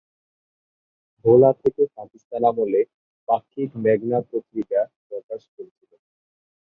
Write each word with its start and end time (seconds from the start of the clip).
ভোলা 1.25 1.51
থেকে 1.61 1.83
পাকিস্তান 1.97 2.43
আমলে 2.49 2.81
‘পাক্ষিক 3.27 3.69
মেঘনা 3.83 4.19
পত্রিকা’ 4.29 4.81
প্রকাশ 5.09 5.41
করেছিলেন। 5.53 6.01